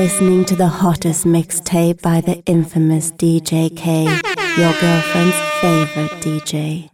listening 0.00 0.46
to 0.46 0.56
the 0.56 0.66
hottest 0.66 1.26
mixtape 1.26 2.00
by 2.00 2.22
the 2.22 2.42
infamous 2.46 3.12
DJ 3.12 3.68
K, 3.76 4.04
your 4.56 4.72
girlfriend's 4.80 5.36
favorite 5.60 6.10
DJ. 6.22 6.88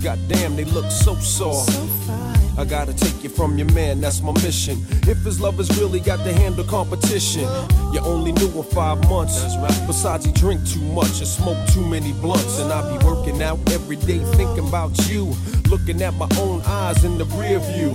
Goddamn, 0.00 0.56
they 0.56 0.64
look 0.64 0.90
so 0.90 1.14
soft. 1.16 1.70
I 2.58 2.64
gotta 2.64 2.92
take 2.94 3.22
you 3.22 3.30
from 3.30 3.56
your 3.58 3.70
man, 3.72 4.00
that's 4.00 4.20
my 4.20 4.32
mission. 4.42 4.78
If 5.08 5.22
his 5.24 5.40
love 5.40 5.50
lovers 5.50 5.80
really 5.80 6.00
got 6.00 6.18
to 6.24 6.32
handle 6.32 6.64
competition, 6.64 7.42
you 7.92 8.00
only 8.00 8.32
knew 8.32 8.48
him 8.48 8.62
five 8.62 8.98
months. 9.08 9.42
Besides, 9.86 10.24
he 10.24 10.32
drink 10.32 10.66
too 10.66 10.80
much 10.80 11.18
and 11.18 11.26
smoke 11.26 11.58
too 11.68 11.84
many 11.84 12.12
blunts. 12.12 12.60
And 12.60 12.72
I 12.72 12.96
be 12.96 13.04
working 13.04 13.42
out 13.42 13.58
every 13.72 13.96
day 13.96 14.18
thinking 14.36 14.68
about 14.68 14.96
you. 15.08 15.34
Looking 15.68 16.00
at 16.02 16.14
my 16.14 16.28
own 16.38 16.62
eyes 16.62 17.04
in 17.04 17.18
the 17.18 17.24
rear 17.24 17.58
view. 17.58 17.94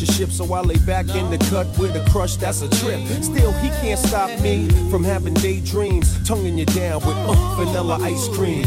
Relationship, 0.00 0.30
so 0.30 0.52
I 0.52 0.60
lay 0.60 0.76
back 0.78 1.08
in 1.14 1.30
the 1.30 1.38
cut 1.50 1.66
with 1.78 1.94
a 1.94 2.10
crush 2.10 2.36
that's 2.36 2.62
a 2.62 2.68
trip. 2.80 3.00
Still, 3.22 3.52
he 3.52 3.68
can't 3.80 3.98
stop 3.98 4.28
me 4.40 4.68
from 4.90 5.04
having 5.04 5.34
daydreams, 5.34 6.26
tonguing 6.26 6.58
you 6.58 6.66
down 6.66 6.96
with 7.06 7.16
uh, 7.16 7.54
vanilla 7.56 7.98
ice 8.00 8.28
cream. 8.28 8.66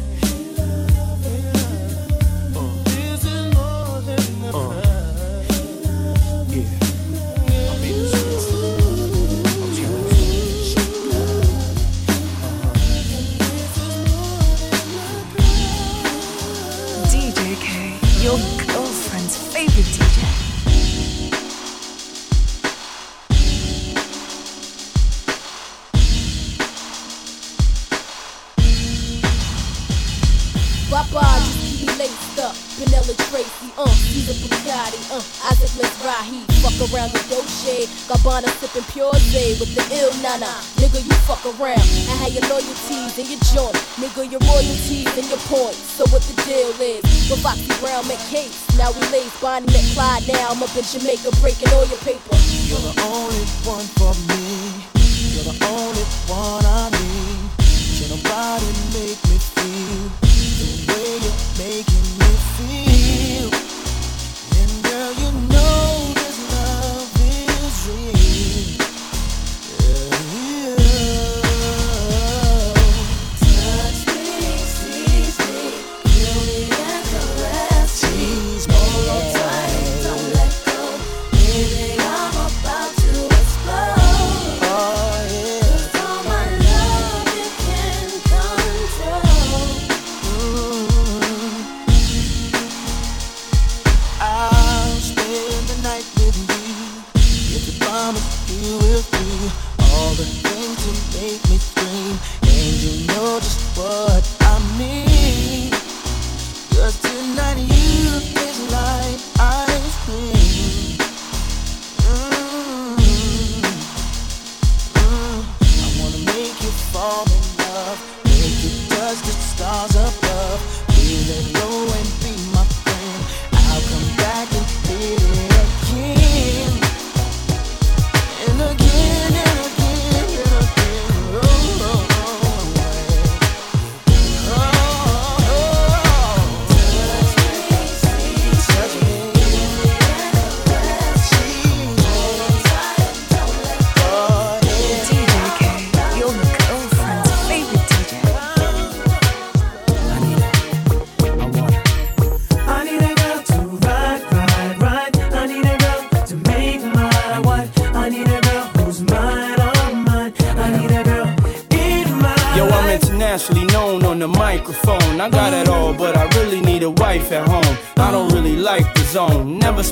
Nah, 40.39 40.61
Nigga, 40.79 41.03
you 41.03 41.15
fuck 41.27 41.43
around 41.45 41.79
I 41.79 42.15
have 42.23 42.31
your 42.31 42.47
loyalties 42.47 43.17
and 43.17 43.27
your 43.27 43.39
joint. 43.51 43.75
Nigga, 43.99 44.29
your 44.31 44.39
royalties 44.47 45.11
and 45.17 45.27
your 45.27 45.41
points. 45.51 45.77
So 45.77 46.05
what 46.07 46.21
the 46.23 46.35
deal 46.43 46.71
is? 46.79 47.03
With 47.29 47.41
Foxy 47.41 47.67
Brown 47.79 48.03
McCase. 48.05 48.77
Now 48.77 48.91
we 48.91 49.01
lace 49.11 49.33
Bonnie 49.41 49.67
McFly. 49.67 50.27
Now 50.31 50.51
I'm 50.51 50.63
up 50.63 50.75
in 50.75 50.83
Jamaica 50.83 51.31
breaking 51.41 51.69
all 51.73 51.85
your 51.85 51.99
paper. 51.99 52.40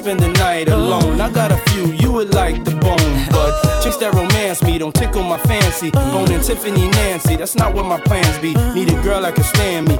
Spend 0.09 0.21
the 0.21 0.39
night 0.39 0.69
alone. 0.69 1.21
I 1.21 1.29
got 1.29 1.51
a 1.51 1.57
few, 1.69 1.91
you 1.91 2.11
would 2.11 2.33
like 2.33 2.63
the 2.63 2.71
bone, 2.71 3.25
but 3.29 3.51
chicks 3.83 3.97
that 3.97 4.11
romance 4.13 4.63
me 4.63 4.79
don't 4.79 4.95
tickle 4.95 5.21
my 5.21 5.37
fancy. 5.37 5.91
Bone 5.91 6.31
and 6.31 6.43
Tiffany 6.43 6.89
Nancy, 6.89 7.35
that's 7.35 7.55
not 7.55 7.75
what 7.75 7.85
my 7.85 7.99
plans 7.99 8.37
be. 8.39 8.55
Need 8.73 8.89
a 8.89 8.99
girl 9.03 9.21
that 9.21 9.35
can 9.35 9.43
stand 9.43 9.87
me, 9.87 9.99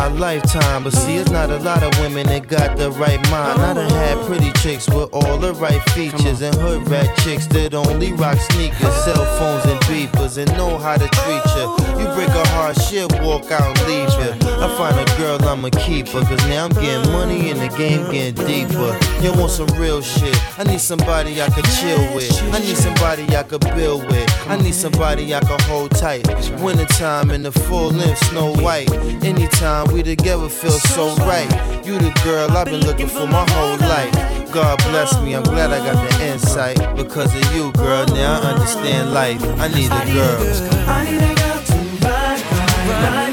my 0.00 0.08
lifetime, 0.18 0.82
but 0.82 0.94
see, 0.94 1.16
it's 1.16 1.30
not 1.30 1.50
a 1.50 1.58
lot 1.58 1.82
of 1.82 1.90
women 2.00 2.26
that 2.26 2.48
got 2.48 2.78
the 2.78 2.90
right 2.92 3.20
mind. 3.30 3.60
I 3.60 3.74
done 3.74 3.90
had 3.90 4.16
pretty 4.26 4.50
chicks 4.62 4.88
with 4.88 5.10
all 5.12 5.36
the 5.36 5.52
right 5.54 5.82
features, 5.90 6.40
and 6.40 6.54
hood 6.54 6.88
rat 6.88 7.14
chicks 7.18 7.46
that 7.48 7.74
only 7.74 8.14
rock 8.14 8.38
sneakers, 8.38 8.94
cell 9.04 9.24
phones, 9.36 9.66
and 9.66 9.78
beepers, 9.80 10.38
and 10.38 10.50
know 10.56 10.78
how 10.78 10.96
to 10.96 11.06
treat 11.20 11.44
you. 11.54 11.66
You 12.00 12.06
break 12.14 12.30
a 12.30 12.48
heart, 12.48 12.80
she'll 12.80 13.08
walk 13.20 13.52
out 13.52 13.76
and 13.76 13.80
leave 13.88 14.12
you. 14.22 14.32
I 14.64 14.68
find 14.78 14.96
a 14.98 15.04
girl, 15.18 15.36
I'ma 15.46 15.68
keep 15.84 16.06
cause 16.06 16.28
now 16.48 16.64
I'm 16.64 16.70
getting 16.70 17.12
money 17.12 17.50
and 17.50 17.60
the 17.60 17.68
game 17.76 18.10
getting 18.10 18.46
deeper. 18.46 18.96
You 19.22 19.32
want 19.38 19.50
some 19.50 19.68
real 19.78 20.00
shit? 20.00 20.36
I 20.58 20.64
need 20.64 20.80
somebody 20.80 21.42
I 21.42 21.50
could 21.50 21.68
chill 21.78 22.00
with. 22.14 22.32
I 22.54 22.58
need 22.60 22.76
somebody 22.76 23.24
I 23.36 23.42
could 23.42 23.64
build 23.76 24.06
with. 24.06 24.28
I 24.48 24.56
need 24.56 24.74
somebody 24.74 25.34
I 25.34 25.40
could 25.40 25.60
hold 25.62 25.90
tight. 25.90 26.26
Wintertime 26.62 27.30
in 27.30 27.42
the 27.42 27.52
full 27.52 27.90
length, 27.90 28.24
Snow 28.28 28.54
White. 28.56 28.90
Anytime 29.22 29.89
we 29.92 30.02
together 30.02 30.48
feel 30.48 30.70
so 30.70 31.14
right. 31.26 31.50
You 31.84 31.98
the 31.98 32.12
girl 32.24 32.50
I've 32.50 32.66
been 32.66 32.80
looking 32.80 33.08
for 33.08 33.26
my 33.26 33.44
whole 33.50 33.78
life. 33.78 34.12
God 34.52 34.78
bless 34.78 35.20
me, 35.22 35.34
I'm 35.34 35.42
glad 35.42 35.70
I 35.70 35.78
got 35.78 36.10
the 36.10 36.26
insight. 36.26 36.78
Because 36.96 37.34
of 37.34 37.54
you, 37.54 37.72
girl, 37.72 38.06
now 38.06 38.40
I 38.40 38.52
understand 38.52 39.12
life. 39.12 39.42
I 39.58 39.68
need 39.68 39.86
a 39.86 40.04
girl. 40.12 40.42
I 40.88 41.04
need 41.04 41.22
a 41.22 41.34
girl 41.34 41.62
to 41.64 42.06
ride, 42.06 43.29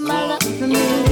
more 0.00 0.08
taking 0.08 0.08
my 0.08 0.26
love 0.26 0.58
from 0.58 0.70
me. 0.70 1.07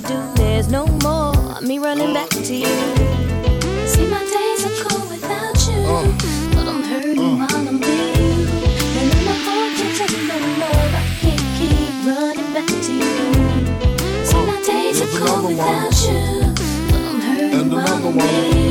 You 0.00 0.08
do. 0.08 0.34
There's 0.34 0.68
no 0.68 0.86
more 1.02 1.60
me 1.60 1.78
running 1.78 2.14
back 2.14 2.28
to 2.30 2.54
you. 2.54 2.66
See 3.86 4.06
my 4.06 4.24
days 4.24 4.64
are 4.66 4.84
cold 4.84 5.10
without 5.10 5.56
you, 5.66 5.80
mm. 5.82 6.54
but 6.54 6.66
I'm 6.68 6.82
hurting 6.82 7.38
while 7.38 7.68
I'm 7.68 7.80
with 7.80 7.88
you. 7.88 8.32
And 8.98 9.12
in 9.14 9.24
my 9.24 9.36
heart 9.46 9.72
can't 9.76 9.96
take 9.96 10.22
no 10.28 10.38
more. 10.60 10.88
I 11.00 11.04
can't 11.20 11.46
keep 11.58 11.92
running 12.06 12.52
back 12.54 12.68
to 12.68 12.92
you. 12.92 13.20
See 14.24 14.42
my 14.46 14.62
days 14.62 15.00
are 15.02 15.12
cold 15.18 15.44
without 15.48 15.94
you, 16.06 16.54
but 16.90 17.00
I'm 17.08 17.20
hurting 17.20 17.70
while 17.70 18.06
I'm 18.06 18.16
with 18.16 18.56
you. 18.56 18.70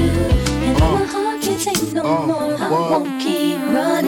And 0.66 0.78
in 0.78 0.80
my 0.80 1.06
heart 1.06 1.42
can't 1.42 1.62
take 1.62 1.94
no 1.94 2.04
more. 2.26 2.56
I 2.58 2.70
won't 2.70 3.22
keep 3.22 3.58
running 3.58 3.96
you. 3.96 3.99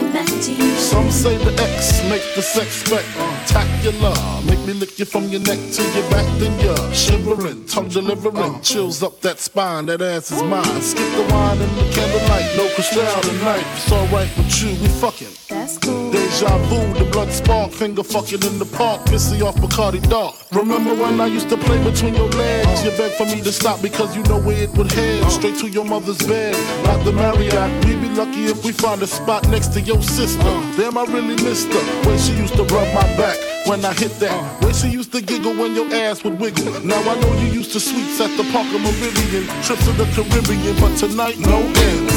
Some 0.42 1.08
say 1.10 1.36
the 1.36 1.52
X 1.62 2.02
make 2.08 2.22
the 2.34 2.42
sex 2.42 2.82
spectacular. 2.84 4.14
Make 4.44 4.58
me 4.66 4.72
lick 4.72 4.98
you 4.98 5.04
from 5.04 5.28
your 5.28 5.40
neck 5.40 5.58
to 5.58 5.82
your 5.82 6.10
back, 6.10 6.26
then 6.40 6.58
you're 6.58 6.94
shivering, 6.94 7.64
tongue 7.66 7.88
delivering, 7.88 8.60
chills 8.60 9.02
up 9.04 9.20
that 9.20 9.38
spine. 9.38 9.86
That 9.86 10.02
ass 10.02 10.32
is 10.32 10.42
mine. 10.42 10.64
Skip 10.82 11.08
the 11.14 11.22
wine 11.32 11.60
and 11.60 11.78
the 11.78 11.84
candlelight, 11.94 12.56
no 12.56 12.68
crystal 12.74 13.04
tonight. 13.22 13.64
It's 13.76 13.92
alright 13.92 14.36
with 14.36 14.62
you, 14.62 14.70
we 14.82 14.88
fucking. 14.88 15.32
That's 15.48 15.78
cool. 15.78 16.21
Deja 16.32 16.56
vu, 16.68 16.94
the 16.94 17.04
blood 17.12 17.30
spark, 17.30 17.72
finger 17.72 18.02
fucking 18.02 18.42
in 18.42 18.58
the 18.58 18.64
park, 18.64 19.04
missy 19.10 19.42
off 19.42 19.54
Bacardi 19.56 20.00
Dark. 20.08 20.34
Remember 20.50 20.94
when 20.94 21.20
I 21.20 21.26
used 21.26 21.50
to 21.50 21.58
play 21.58 21.76
between 21.84 22.14
your 22.14 22.30
legs? 22.30 22.82
You 22.82 22.90
begged 22.96 23.16
for 23.16 23.26
me 23.26 23.42
to 23.42 23.52
stop 23.52 23.82
because 23.82 24.16
you 24.16 24.22
know 24.22 24.40
where 24.40 24.56
it 24.56 24.70
would 24.70 24.90
head. 24.90 25.30
Straight 25.30 25.58
to 25.58 25.68
your 25.68 25.84
mother's 25.84 26.16
bed, 26.26 26.56
not 26.84 27.04
the 27.04 27.12
Marriott. 27.12 27.84
We'd 27.84 28.00
be 28.00 28.08
lucky 28.08 28.46
if 28.46 28.64
we 28.64 28.72
find 28.72 29.02
a 29.02 29.06
spot 29.06 29.46
next 29.50 29.74
to 29.74 29.82
your 29.82 30.00
sister. 30.00 30.52
Damn, 30.78 30.96
I 30.96 31.04
really 31.04 31.36
missed 31.44 31.68
her. 31.68 32.08
Way 32.08 32.16
she 32.16 32.32
used 32.32 32.54
to 32.54 32.64
rub 32.64 32.88
my 32.94 33.06
back 33.20 33.36
when 33.66 33.84
I 33.84 33.92
hit 33.92 34.12
that. 34.20 34.62
Way 34.62 34.72
she 34.72 34.88
used 34.88 35.12
to 35.12 35.20
giggle 35.20 35.52
when 35.52 35.74
your 35.74 35.92
ass 35.92 36.24
would 36.24 36.40
wiggle. 36.40 36.80
Now 36.80 36.98
I 36.98 37.20
know 37.20 37.32
you 37.42 37.52
used 37.52 37.72
to 37.74 37.80
sweets 37.80 38.18
at 38.22 38.34
the 38.38 38.44
Parker 38.52 38.78
Meridien, 38.78 39.44
trips 39.66 39.84
to 39.84 39.92
the 39.92 40.06
Caribbean, 40.16 40.80
but 40.80 40.96
tonight 40.96 41.38
no 41.38 41.58
end. 41.58 42.11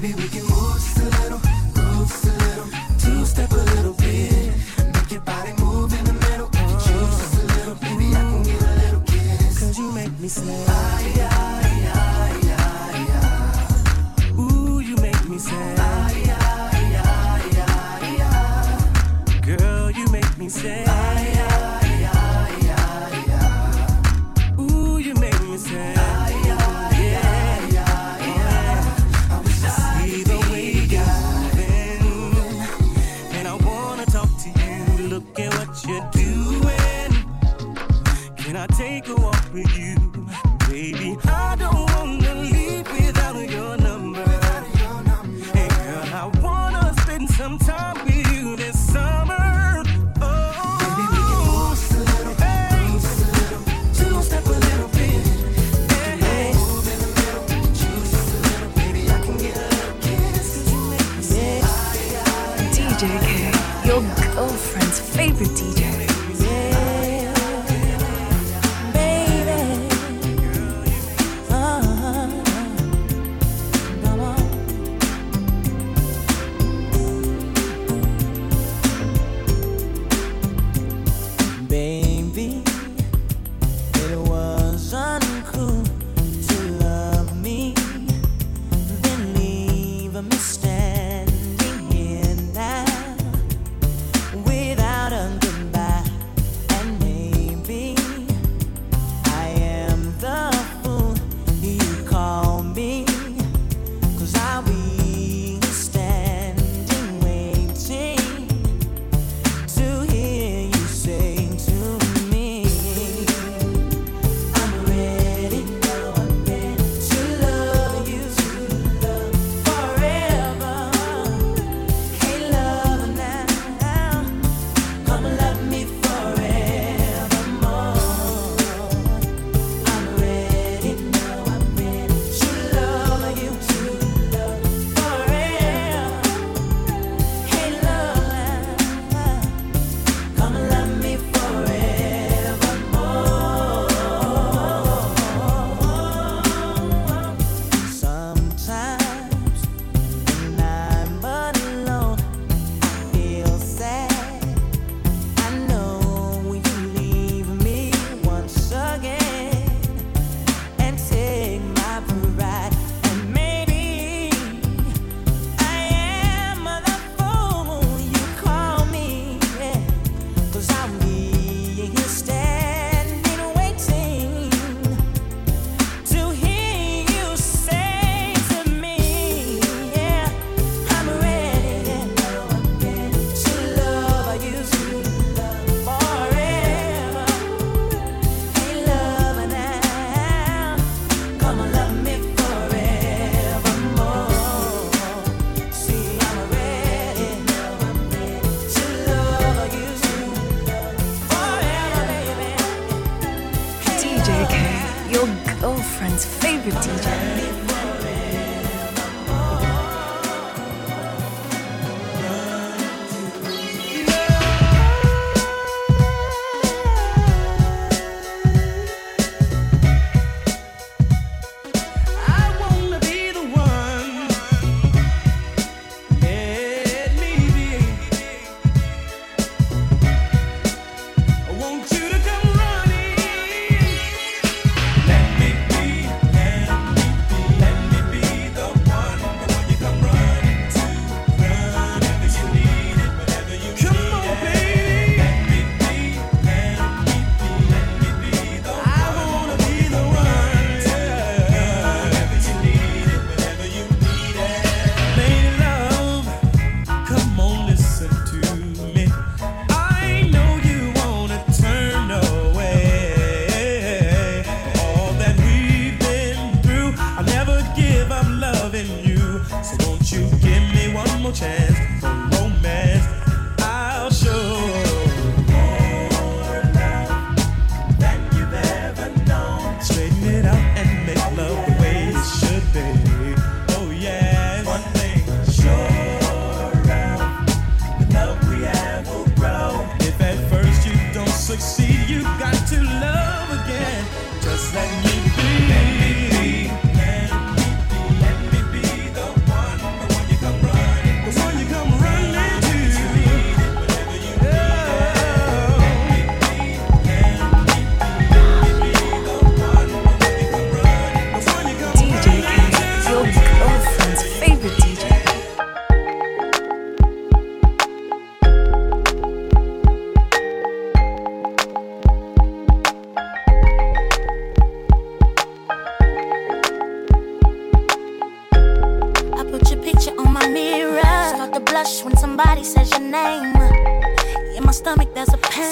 Baby, 0.00 0.14
we 0.14 0.28
can 0.28 0.49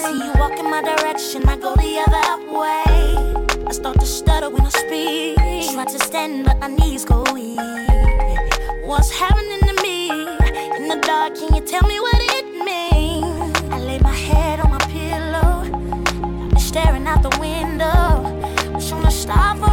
See 0.03 0.13
you 0.13 0.33
walk 0.35 0.57
in 0.57 0.71
my 0.71 0.81
direction, 0.81 1.43
I 1.49 1.57
go 1.57 1.75
the 1.75 1.99
other 2.07 2.29
way. 2.57 3.65
I 3.67 3.73
start 3.73 3.99
to 3.99 4.07
stutter 4.07 4.49
when 4.49 4.65
I 4.65 4.69
speak. 4.69 5.37
Try 5.75 5.85
to 5.85 5.99
stand, 5.99 6.45
but 6.47 6.61
my 6.61 6.69
knees 6.69 7.05
go 7.05 7.25
weak. 7.35 7.59
What's 8.85 9.11
happening 9.11 9.61
to 9.69 9.75
me? 9.83 10.11
In 10.77 10.87
the 10.87 11.01
dark, 11.03 11.35
can 11.35 11.53
you 11.53 11.63
tell 11.63 11.83
me 11.83 11.99
what 11.99 12.15
it 12.39 12.47
means? 12.65 13.61
I 13.73 13.79
lay 13.81 13.99
my 13.99 14.15
head 14.15 14.61
on 14.61 14.71
my 14.71 14.79
pillow, 14.97 15.65
staring 16.59 17.09
out 17.09 17.23
the 17.23 17.37
window, 17.41 18.23
wishing 18.75 19.03
to 19.03 19.11
stop. 19.11 19.68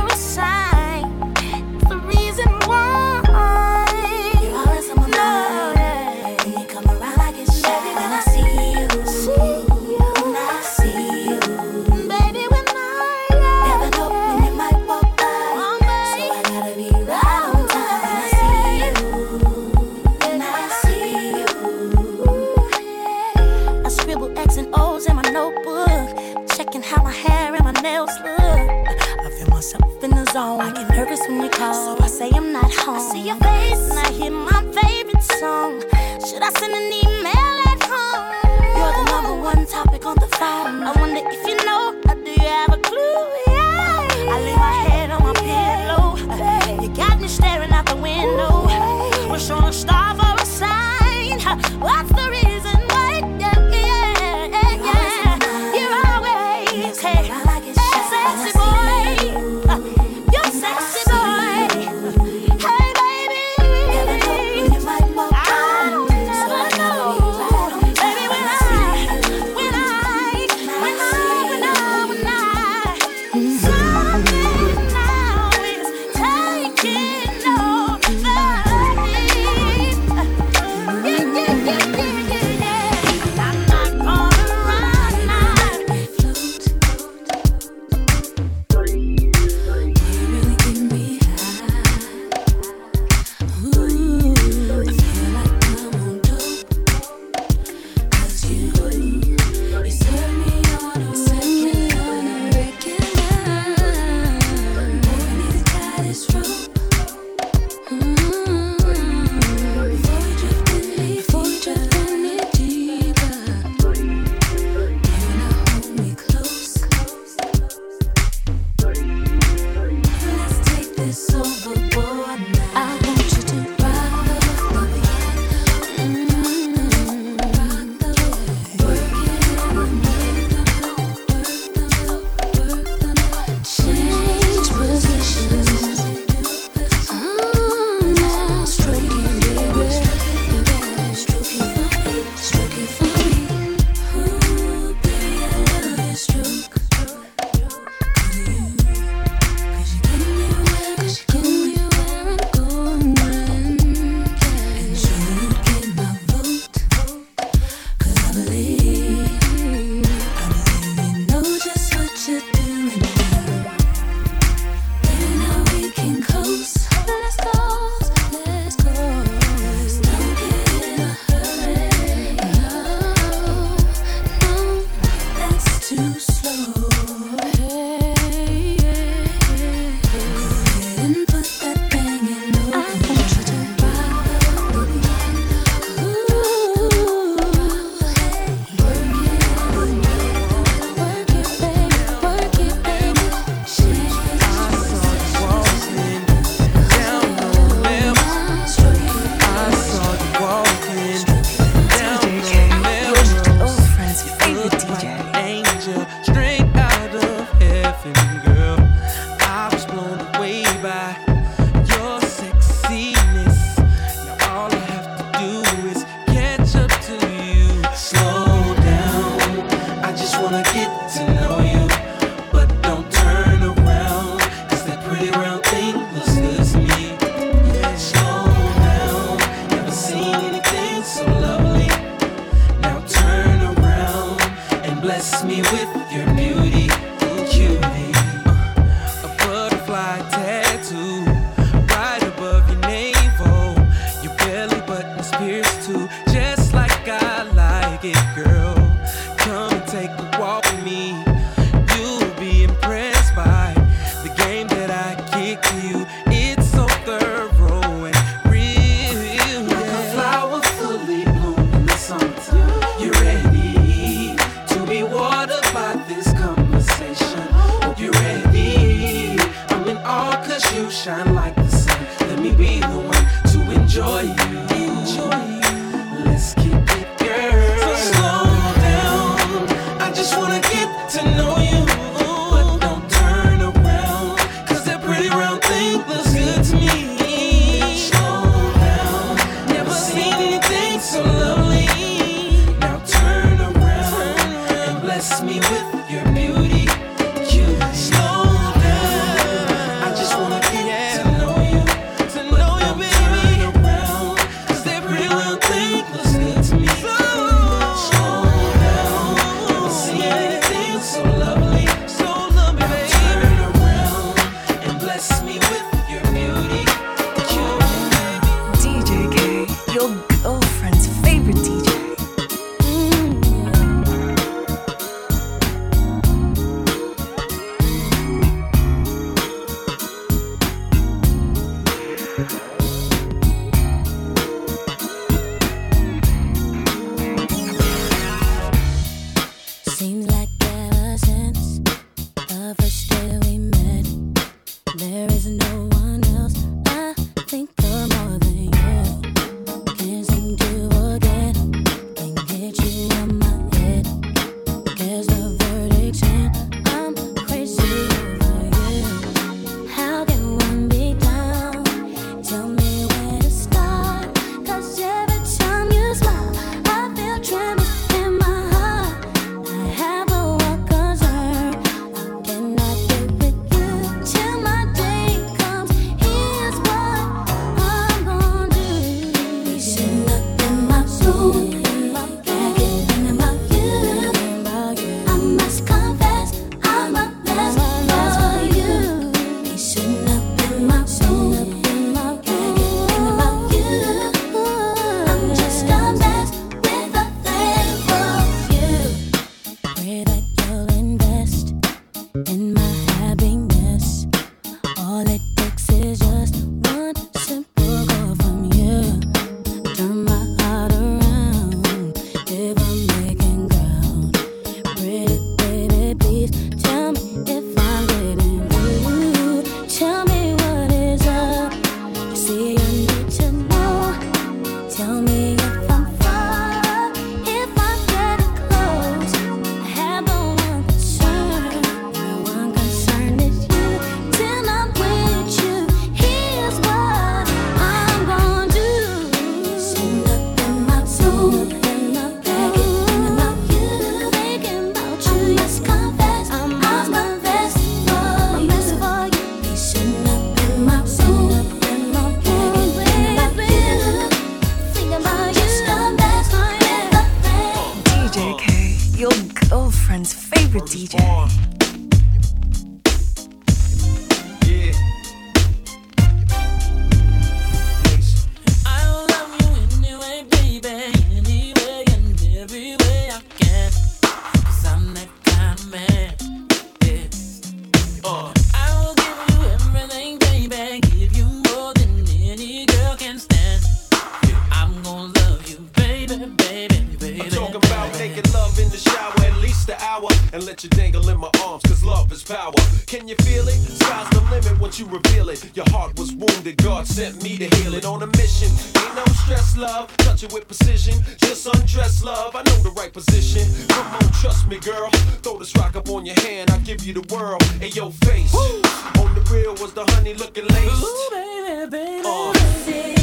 And 490.55 490.65
let 490.65 490.83
you 490.85 490.89
dangle 490.91 491.27
in 491.27 491.37
my 491.37 491.49
arms, 491.65 491.83
cause 491.83 492.01
love 492.01 492.31
is 492.31 492.41
power. 492.41 492.71
Can 493.07 493.27
you 493.27 493.35
feel 493.43 493.67
it? 493.67 493.73
Sky's 493.73 494.29
the 494.29 494.39
limit 494.49 494.79
once 494.79 494.97
you 494.97 495.05
reveal 495.05 495.49
it. 495.49 495.75
Your 495.75 495.85
heart 495.89 496.17
was 496.17 496.33
wounded, 496.33 496.77
God 496.77 497.05
sent 497.05 497.43
me 497.43 497.57
to 497.57 497.67
heal 497.75 497.93
it 497.93 498.05
on 498.05 498.23
a 498.23 498.27
mission. 498.27 498.69
Ain't 499.03 499.15
no 499.15 499.25
stress, 499.43 499.75
love. 499.75 500.15
Touch 500.17 500.43
it 500.43 500.53
with 500.53 500.65
precision. 500.65 501.21
Just 501.39 501.67
undress, 501.67 502.23
love. 502.23 502.55
I 502.55 502.63
know 502.63 502.77
the 502.83 502.91
right 502.91 503.11
position. 503.11 503.67
Come 503.89 504.07
on, 504.07 504.31
trust 504.41 504.67
me, 504.69 504.79
girl. 504.79 505.09
Throw 505.43 505.59
this 505.59 505.75
rock 505.75 505.97
up 505.97 506.09
on 506.09 506.25
your 506.25 506.39
hand, 506.39 506.71
I'll 506.71 506.79
give 506.79 507.03
you 507.03 507.13
the 507.13 507.35
world. 507.35 507.61
Hey, 507.81 507.89
your 507.89 508.11
face. 508.11 508.55
On 508.55 509.35
the 509.35 509.41
real 509.51 509.73
was 509.73 509.93
the 509.93 510.05
honey 510.13 510.35
looking 510.35 510.67
laced. 510.67 511.03
Ooh, 511.03 511.29
baby, 511.31 511.89
baby. 511.89 512.21
Uh. 512.25 513.14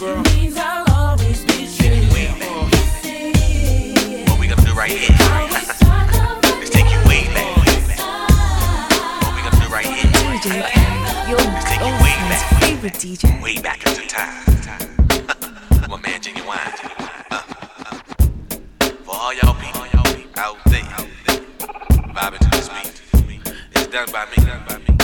Real 0.00 0.14
girl. 0.14 0.22
means 0.34 0.56
I'll 0.56 0.84
always 0.92 1.44
be 1.44 1.68
true. 1.76 1.94
What 4.26 4.40
we 4.40 4.48
gonna 4.48 4.62
do 4.62 4.74
right 4.74 4.90
here? 4.90 5.16
Let's 5.50 6.70
take 6.70 6.90
you 6.90 6.98
way 7.06 7.26
back. 7.32 7.56
What 9.22 9.34
we 9.36 9.42
gonna 9.42 9.60
do 9.60 9.68
right 9.72 9.86
here? 9.86 10.10
DJ 10.10 10.66
K, 10.66 10.74
your 11.30 11.38
girlfriend's 11.38 12.42
favorite 12.60 12.94
DJ. 12.94 13.40
Way 13.42 13.58
back 13.60 13.86
into 13.86 14.06
time. 14.08 14.44
My 15.88 15.96
man 16.00 16.20
Ginuwine. 16.20 16.74
Uh, 17.30 17.42
uh. 17.70 17.92
For 19.04 19.14
all 19.14 19.32
y'all 19.34 19.54
people 19.54 19.86
out 20.36 20.58
there, 20.66 20.82
vibing 22.14 22.38
to 22.40 22.48
this 22.50 22.68
beat. 22.68 23.42
It's 23.72 23.86
done 23.86 24.08
by 24.10 24.26
me. 24.26 24.44
Now, 24.44 25.03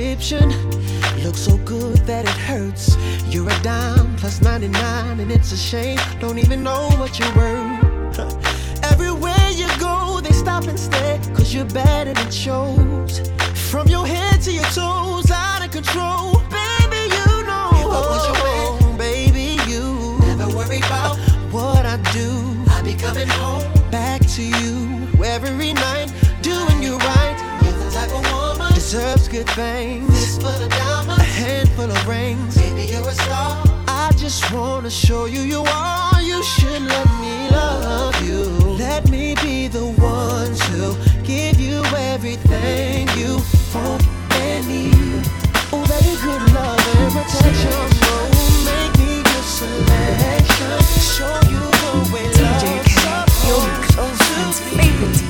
prescription. 0.00 0.48
Looks 1.22 1.40
so 1.40 1.58
good 1.58 1.98
that 2.06 2.24
it 2.24 2.38
hurts. 2.48 2.96
You're 3.26 3.48
a 3.48 3.62
dime 3.62 4.16
plus 4.16 4.40
99, 4.40 5.20
and 5.20 5.30
it's 5.30 5.52
a 5.52 5.56
shame. 5.56 5.98
Don't 6.20 6.38
even 6.38 6.62
know 6.62 6.88
what 6.98 7.18
you're 7.18 7.34
worth. 7.36 8.18
Everywhere 8.92 9.50
you 9.52 9.68
go, 9.78 10.20
they 10.22 10.32
stop 10.32 10.64
and 10.64 10.78
stare, 10.78 11.18
cause 11.34 11.52
you're 11.52 11.66
bad 11.66 12.08
and 12.08 12.18
it 12.18 12.32
shows. 12.32 13.30
From 13.70 13.88
your 13.88 14.06
head 14.06 14.40
to 14.42 14.52
your 14.52 14.70
toes, 14.72 15.30
out 15.30 15.64
of 15.64 15.70
control. 15.70 16.40
Baby, 16.48 17.02
you 17.16 17.28
know. 17.48 17.68
What 17.92 18.04
was 18.12 18.24
your 18.28 18.38
man, 18.44 18.78
oh, 18.82 18.94
baby, 18.96 19.58
you. 19.70 20.18
Never 20.26 20.48
worry 20.56 20.78
about 20.78 21.16
what 21.52 21.84
I 21.84 21.96
do. 22.12 22.28
I'll 22.72 22.82
be 22.82 22.94
coming 22.94 23.28
home. 23.28 23.64
Back 23.90 24.22
to 24.36 24.42
you 24.42 25.22
every 25.22 25.74
night 25.74 25.99
deserves 28.90 29.28
good 29.28 29.48
things. 29.50 30.38
a 30.42 31.22
handful 31.22 31.88
of 31.88 32.08
rings. 32.08 32.56
Baby, 32.56 32.92
you're 32.92 33.08
a 33.08 33.12
star. 33.12 33.62
I 33.86 34.10
just 34.16 34.52
wanna 34.52 34.90
show 34.90 35.26
you 35.26 35.42
you 35.42 35.62
are. 35.62 36.20
You 36.20 36.42
should 36.42 36.82
let 36.82 37.06
me 37.20 37.50
love 37.50 38.20
you. 38.26 38.42
Let 38.84 39.08
me 39.08 39.36
be 39.36 39.68
the 39.68 39.86
one 39.86 40.52
to 40.70 40.96
give 41.22 41.60
you 41.60 41.84
everything 42.12 43.06
you 43.16 43.38
want 43.72 44.02
and 44.42 44.66
need. 44.66 45.22
Oh, 45.72 45.86
baby, 45.86 46.12
good 46.26 46.42
love 46.52 46.82
and 46.96 47.12
protection. 47.14 47.70
show 48.02 48.22
make 48.70 48.92
me 48.98 49.22
your 49.30 49.44
selection. 49.58 50.78
Show 51.14 51.36
you 51.52 51.62
the 51.82 51.94
way 52.12 52.26
DJ 52.34 52.64
love's 53.06 53.86
supposed 53.86 54.62
to 54.64 55.24
be. 55.24 55.29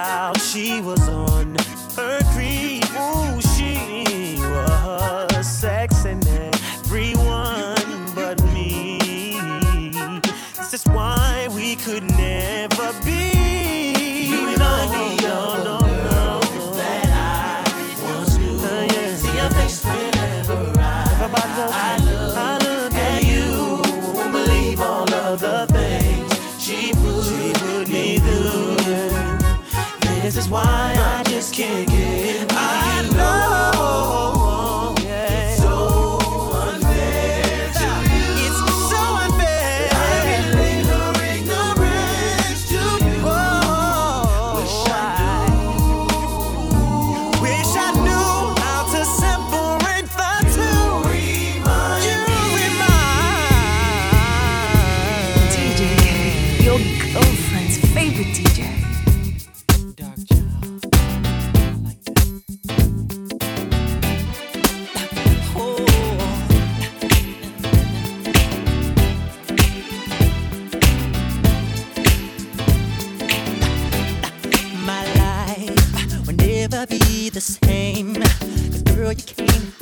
out, 0.00 0.40
she 0.40 0.80
was 0.80 1.06
on 1.08 1.56
her 1.96 2.20
creep. 2.32 2.84
Ooh, 2.96 3.40
she 3.52 4.36
was 4.38 5.46
sexing 5.62 6.22
everyone 6.84 8.14
but 8.14 8.42
me. 8.54 8.98
This 10.56 10.74
is 10.74 10.84
why 10.86 11.48
we 11.54 11.76
could 11.76 12.04
never. 12.16 12.59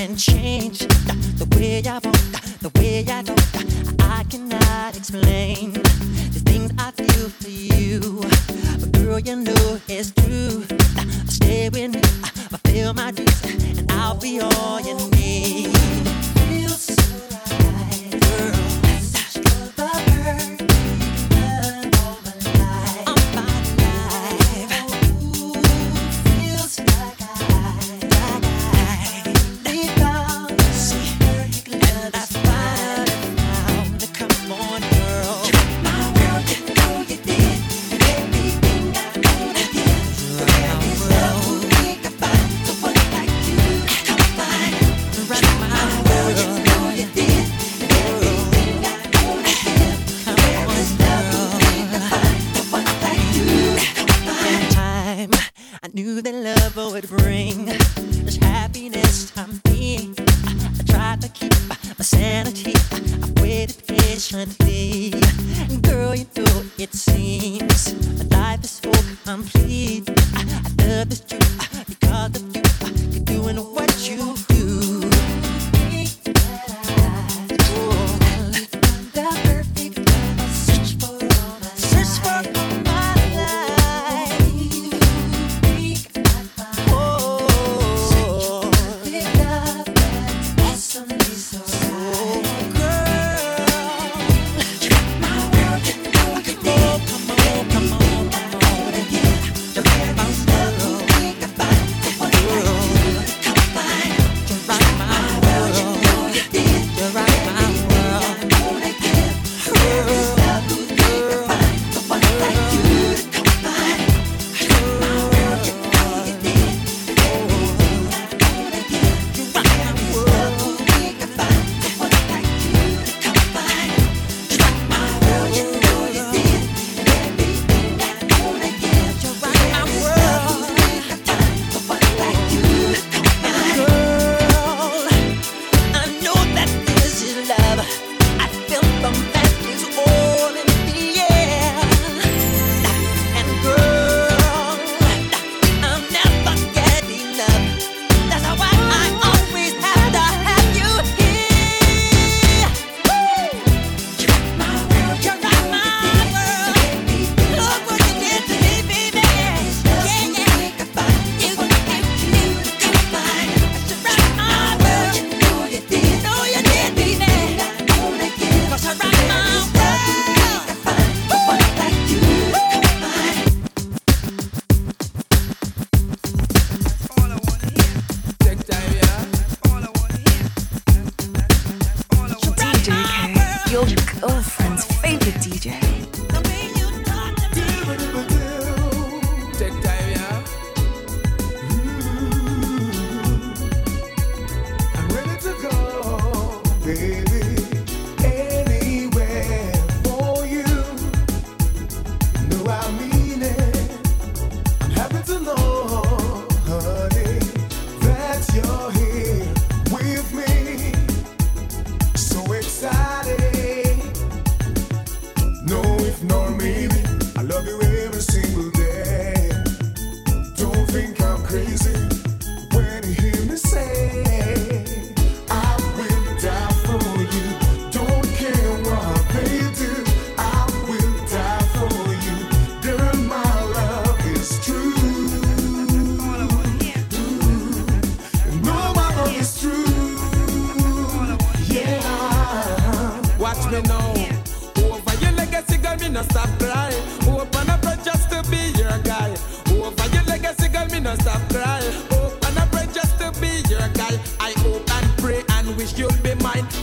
and 0.00 0.16
change 0.16 0.78
the 0.78 1.48
way 1.56 1.82
I 1.84 1.94
walk, 1.94 2.14
the 2.60 2.70
way 2.78 3.04
I 3.08 3.22
talk. 3.22 3.38
I 4.00 4.24
cannot 4.30 4.96
explain 4.96 5.72
the 5.72 6.40
things 6.44 6.72
I 6.78 6.92
feel 6.92 7.28
for 7.28 7.48
you, 7.48 8.20
but 8.80 8.92
girl, 8.92 9.18
you 9.18 9.36
know 9.36 9.80
it's 9.88 10.12
true. 10.12 10.64
Stay 11.26 11.68
with 11.68 11.94
me, 11.94 12.00
fulfill 12.48 12.94
my 12.94 13.10
dreams, 13.10 13.78
and 13.78 13.90
I'll 13.92 14.14
be 14.14 14.40
all 14.40 14.80
you 14.80 15.10
need. 15.10 16.37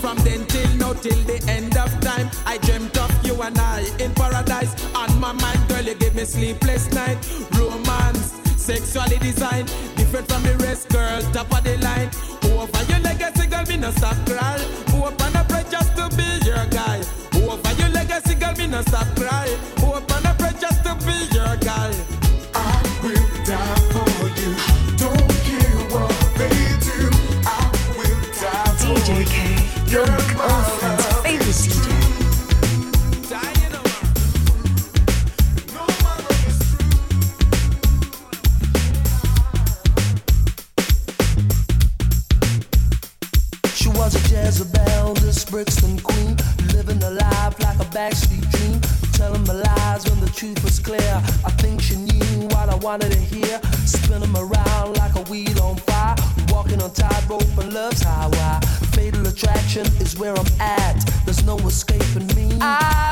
From 0.05 0.17
then 0.17 0.45
till 0.45 0.69
now, 0.75 0.93
till 0.93 1.17
the 1.23 1.43
end 1.49 1.75
of 1.75 1.89
time, 1.99 2.29
I 2.45 2.59
dreamt 2.59 2.95
of 2.95 3.09
you 3.25 3.41
and 3.41 3.57
I 3.57 3.89
in 3.97 4.13
paradise. 4.13 4.69
On 4.93 5.09
my 5.19 5.31
mind, 5.31 5.67
girl, 5.67 5.81
you 5.81 5.95
give 5.95 6.13
me 6.13 6.25
sleepless 6.25 6.91
night. 6.93 7.17
Romance, 7.57 8.39
sexually 8.55 9.17
designed, 9.17 9.73
different 9.95 10.27
from 10.27 10.43
the 10.43 10.53
rest, 10.57 10.89
girl, 10.89 11.23
top 11.33 11.51
of 11.57 11.63
the 11.63 11.79
line. 11.79 12.11
Over 12.53 12.83
your 12.85 12.99
legacy, 12.99 13.47
girl, 13.47 13.65
me 13.65 13.77
no 13.77 13.89
stop 13.97 14.15
cry. 14.27 14.61
Open 14.93 15.35
up, 15.35 15.49
just 15.71 15.97
to 15.97 16.07
be 16.15 16.29
your 16.45 16.65
guy. 16.67 17.01
Over 17.41 17.73
your 17.81 17.89
legacy, 17.89 18.35
girl, 18.35 18.53
me 18.57 18.67
no 18.67 18.83
stop 18.83 19.07
cry. 19.15 19.49
Open 19.81 20.14
here, 53.25 53.59
spin 53.85 54.21
them 54.21 54.35
around 54.35 54.97
like 54.97 55.15
a 55.15 55.21
wheel 55.29 55.61
on 55.61 55.75
fire. 55.77 56.15
Walking 56.49 56.81
on 56.81 56.91
tightrope 56.91 57.43
for 57.55 57.63
love's 57.63 58.01
highway. 58.01 58.59
Fatal 58.93 59.25
attraction 59.27 59.85
is 59.99 60.17
where 60.17 60.33
I'm 60.37 60.61
at. 60.61 60.99
There's 61.25 61.43
no 61.43 61.57
escaping 61.59 62.27
me. 62.35 62.57
I 62.61 63.04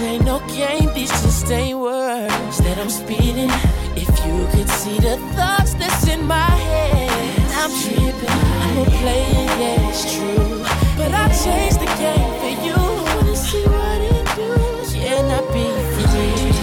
Ain't 0.00 0.24
no 0.24 0.38
game, 0.46 0.94
these 0.94 1.10
just 1.10 1.50
ain't 1.50 1.76
words 1.76 2.58
that 2.58 2.78
I'm 2.78 2.88
speeding. 2.88 3.50
If 3.98 4.08
you 4.24 4.46
could 4.54 4.70
see 4.70 4.96
the 5.00 5.16
thoughts 5.34 5.74
that's 5.74 6.06
in 6.06 6.24
my 6.24 6.38
head, 6.38 7.10
I'm 7.58 7.72
tripping. 7.82 8.30
I'm 8.30 8.78
a 8.78 8.84
player, 9.02 9.46
yeah, 9.58 9.90
it's 9.90 10.06
true. 10.14 10.62
But 10.96 11.10
I 11.12 11.26
changed 11.34 11.80
the 11.82 11.90
game 11.98 12.30
for 12.38 12.54
you. 12.62 12.78
Wanna 12.78 13.34
see 13.34 13.64
what 13.66 13.98
it 13.98 14.22
do? 14.38 14.54
Can 14.94 15.34
I 15.34 15.42
be 15.50 15.66
free? 15.90 16.54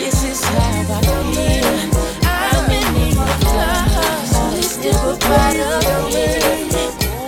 This 0.00 0.24
is 0.24 0.42
how 0.42 0.96
I 0.96 1.04
feel. 1.36 1.76
I'm 2.24 2.70
in 2.72 2.88
need 2.96 3.18
of 3.20 3.36
love, 3.52 4.24
so 4.32 4.42
this 4.56 4.78
different 4.78 5.20
part 5.20 5.56
of 5.60 6.08
me. 6.08 6.40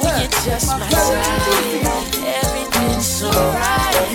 You're 0.08 0.32
just 0.40 0.72
my 0.72 0.88
side. 0.88 1.84
Everything's 2.24 3.22
alright. 3.24 4.07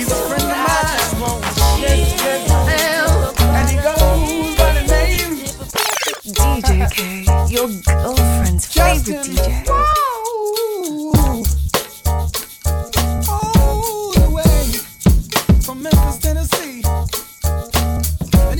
your 7.70 7.80
girlfriend's 7.82 8.66
favorite 8.66 9.24
DJ. 9.24 9.64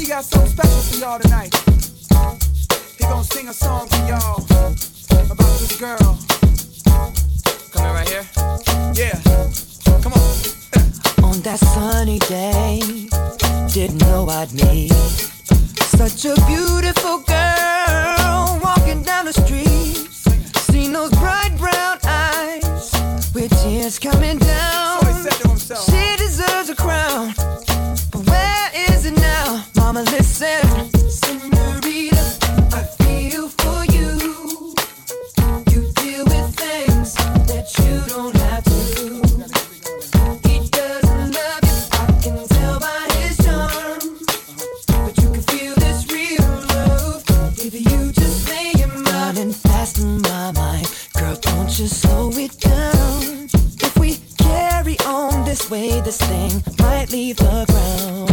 Got 0.07 0.25
something 0.25 0.49
special 0.49 0.81
for 0.81 0.97
y'all 1.01 1.19
tonight. 1.19 1.53
He 2.97 3.03
gonna 3.03 3.25
sing 3.25 3.49
a 3.49 3.53
song 3.53 3.89
for 3.89 3.97
y'all 4.07 4.45
about 5.29 5.59
this 5.59 5.77
girl. 5.81 6.19
Right 7.75 8.09
here. 8.09 8.25
Yeah. 8.95 9.21
Come 10.03 10.13
on. 10.13 11.25
on 11.25 11.41
that 11.43 11.59
sunny 11.59 12.21
day, 12.21 12.79
didn't 13.73 14.03
know 14.03 14.29
I'd 14.29 14.53
meet 14.53 14.93
such 14.93 16.27
a 16.27 16.37
beautiful 16.47 17.19
girl 17.19 18.24
walking 18.95 19.05
down 19.05 19.25
the 19.25 19.33
street, 19.33 20.09
seen 20.71 20.93
those 20.93 21.11
bright 21.13 21.53
brown 21.59 21.99
eyes 22.05 22.93
with 23.35 23.51
tears 23.63 23.99
coming 23.99 24.39
down. 24.39 24.74
leave 57.25 57.37
the 57.37 57.65
ground. 57.73 58.31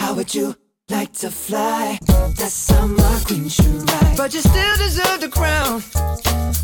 How 0.00 0.14
would 0.14 0.34
you 0.34 0.54
like 0.88 1.12
to 1.22 1.30
fly? 1.30 1.98
That 2.38 2.50
summer 2.50 3.12
queen 3.26 3.48
should 3.48 3.90
ride. 3.90 4.16
But 4.16 4.34
you 4.34 4.40
still 4.40 4.76
deserve 4.76 5.20
the 5.20 5.28
crown. 5.28 5.80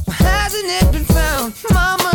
Why 0.07 0.15
hasn't 0.15 0.69
it 0.79 0.93
been 0.93 1.05
found, 1.05 1.55
Mama? 1.73 2.14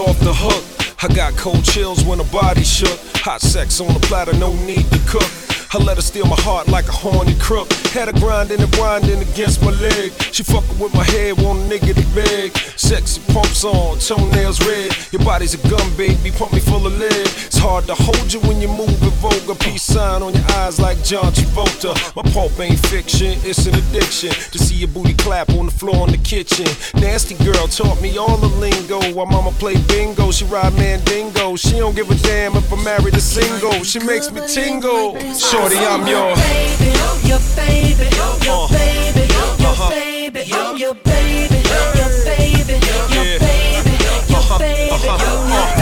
off 0.00 0.18
the 0.20 0.32
hook. 0.32 0.64
I 1.02 1.14
got 1.14 1.36
cold 1.36 1.64
chills 1.64 2.04
when 2.04 2.18
the 2.18 2.24
body 2.24 2.64
shook. 2.64 2.98
Hot 3.16 3.40
sex 3.40 3.80
on 3.80 3.92
the 3.92 4.00
platter, 4.00 4.32
no 4.34 4.52
need 4.64 4.90
to 4.90 4.98
cook. 5.06 5.49
I 5.72 5.78
let 5.78 5.96
her 5.98 6.02
steal 6.02 6.26
my 6.26 6.34
heart 6.40 6.66
like 6.66 6.88
a 6.88 6.92
horny 6.92 7.36
crook. 7.38 7.72
Had 7.94 8.08
her 8.08 8.18
grinding 8.18 8.60
and 8.60 8.72
grinding 8.72 9.22
against 9.22 9.62
my 9.62 9.70
leg. 9.70 10.10
She 10.32 10.42
fucking 10.42 10.76
with 10.80 10.92
my 10.94 11.04
head, 11.04 11.40
want 11.40 11.60
a 11.60 11.62
nigga 11.70 11.94
to 11.94 12.06
beg. 12.12 12.56
Sexy 12.76 13.20
pumps 13.32 13.62
on, 13.62 14.00
toenails 14.00 14.58
red. 14.66 14.90
Your 15.12 15.22
body's 15.22 15.54
a 15.54 15.68
gun, 15.68 15.86
baby, 15.96 16.32
pump 16.32 16.52
me 16.52 16.58
full 16.58 16.84
of 16.84 16.98
lead. 16.98 17.12
It's 17.46 17.58
hard 17.58 17.84
to 17.86 17.94
hold 17.94 18.32
you 18.32 18.40
when 18.40 18.60
you 18.60 18.66
move 18.66 19.00
and 19.00 19.12
vogue. 19.22 19.48
A 19.48 19.54
peace 19.62 19.84
sign 19.84 20.22
on 20.22 20.34
your 20.34 20.44
eyes 20.58 20.80
like 20.80 21.04
John 21.04 21.30
Travolta. 21.32 21.94
My 22.16 22.28
pulp 22.32 22.58
ain't 22.58 22.80
fiction, 22.86 23.38
it's 23.44 23.66
an 23.66 23.76
addiction. 23.76 24.30
To 24.50 24.58
see 24.58 24.74
your 24.74 24.88
booty 24.88 25.14
clap 25.14 25.50
on 25.50 25.66
the 25.66 25.72
floor 25.72 26.04
in 26.08 26.10
the 26.10 26.18
kitchen. 26.18 26.66
Nasty 27.00 27.36
girl 27.44 27.68
taught 27.68 28.02
me 28.02 28.18
all 28.18 28.36
the 28.38 28.50
lingo. 28.58 28.98
While 29.14 29.26
mama 29.26 29.52
played 29.52 29.86
bingo, 29.86 30.32
she 30.32 30.46
ride 30.46 30.74
mandingo. 30.74 31.54
She 31.54 31.78
don't 31.78 31.94
give 31.94 32.10
a 32.10 32.16
damn 32.16 32.56
if 32.56 32.72
I'm 32.72 32.82
married 32.82 33.14
or 33.14 33.20
single. 33.20 33.84
She 33.84 34.00
makes 34.00 34.32
me 34.32 34.40
tingle 34.48 35.14
shorty, 35.60 35.76
I'm 35.78 36.06
your 36.06 36.34
baby, 36.36 36.90
uh-huh. 36.90 37.14
uh-huh. 37.14 37.28
your 37.28 37.40
baby, 37.56 38.06
your 38.16 38.34
baby, 38.40 38.44
your 38.44 38.68
baby, 38.68 39.24
your 39.58 39.72
uh-huh. 39.72 39.90
baby, 39.90 40.40
your 40.48 40.94
baby, 40.94 41.58
your 41.60 41.84
baby, 41.84 42.78
your 42.80 43.28
baby, 43.28 43.94
your 44.28 44.58
baby, 44.58 45.06
your 45.06 45.38
baby. 45.48 45.79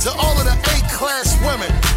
to 0.00 0.10
all 0.12 0.38
of 0.38 0.44
the 0.44 0.52
A-class 0.52 1.38
women. 1.44 1.89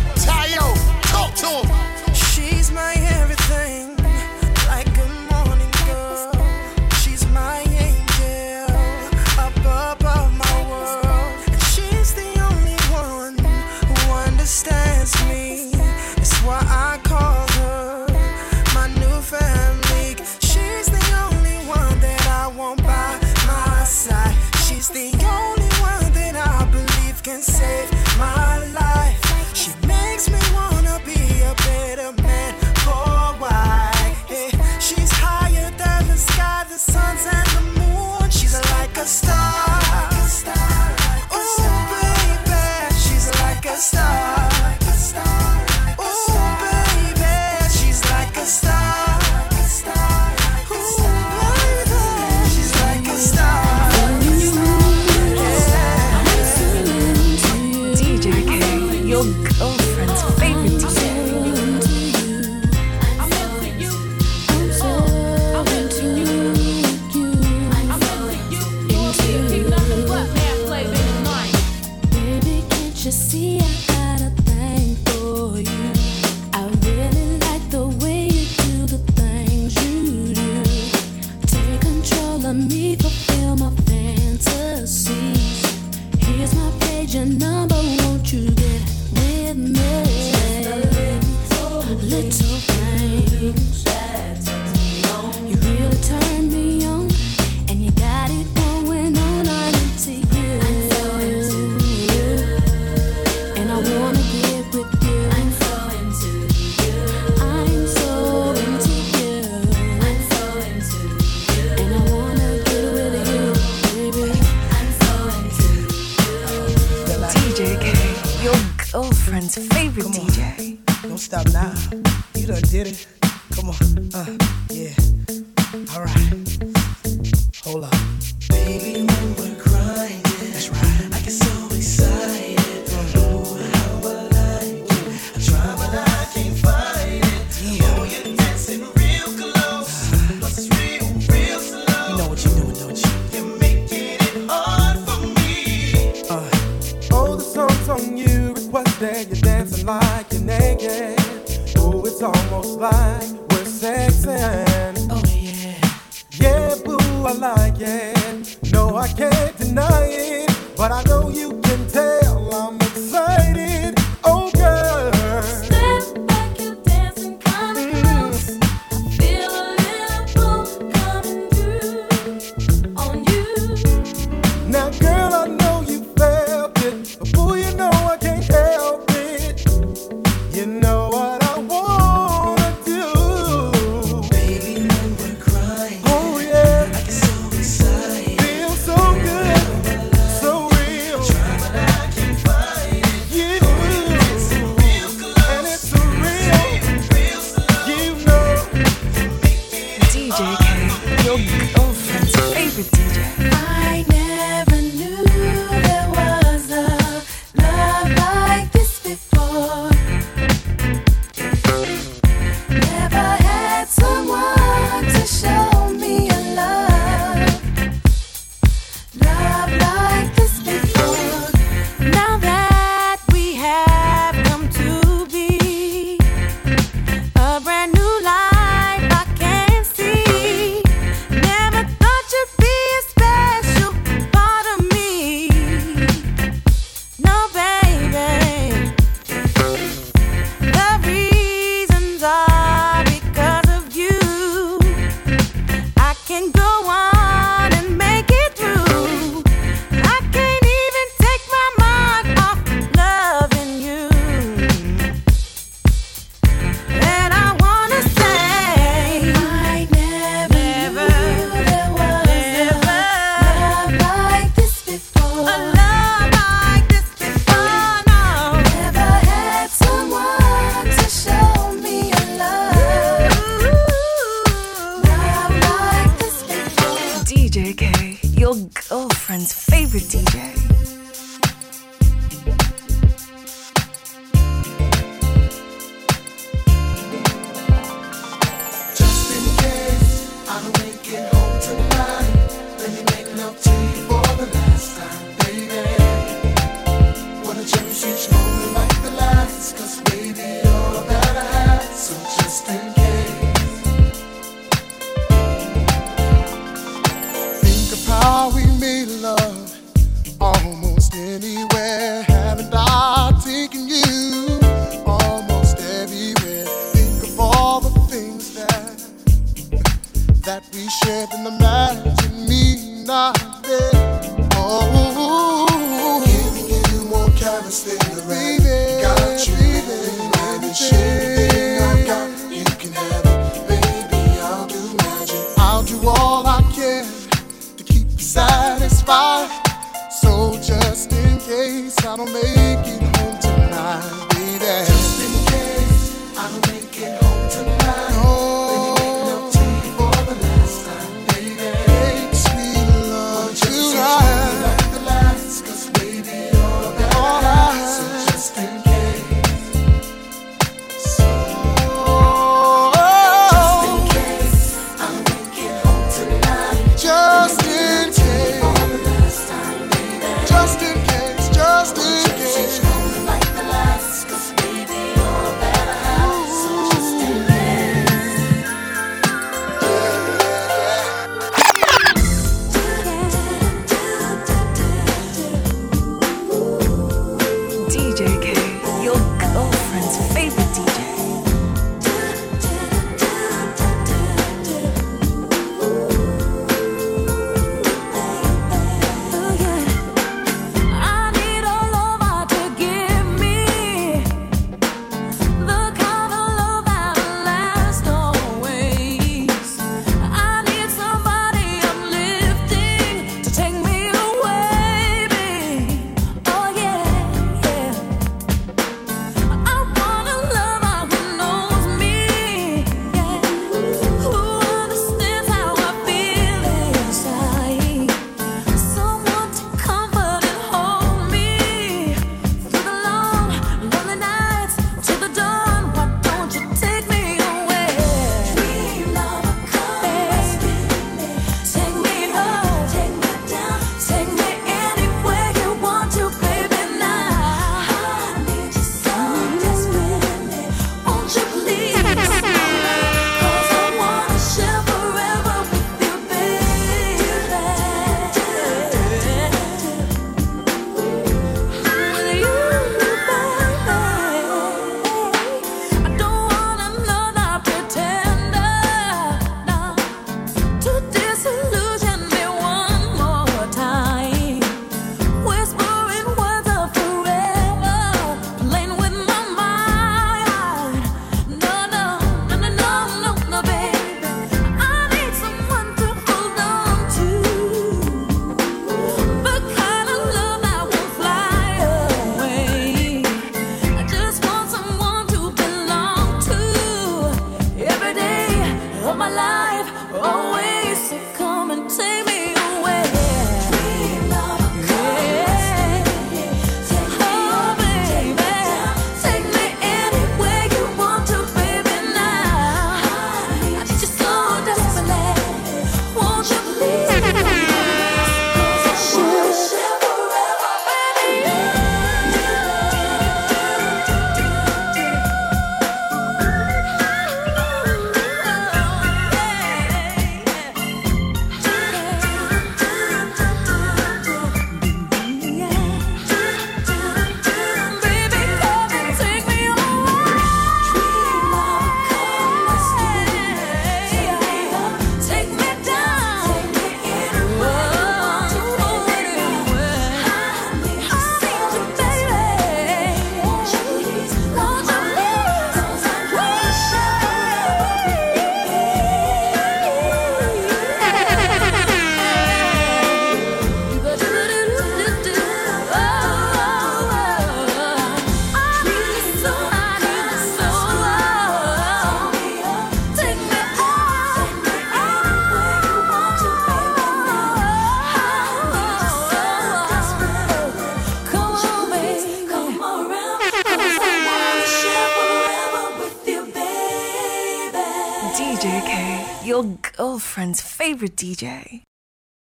Favorite 590.94 591.16
DJ. 591.16 591.93